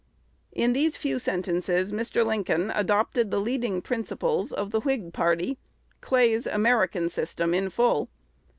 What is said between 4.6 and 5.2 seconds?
the Whig